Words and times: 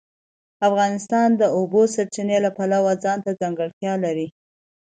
افغانستان 0.67 1.29
د 1.35 1.37
د 1.41 1.43
اوبو 1.57 1.81
سرچینې 1.93 2.37
د 2.41 2.47
پلوه 2.57 2.93
ځانته 3.03 3.31
ځانګړتیا 3.41 3.93
لري. 4.03 4.27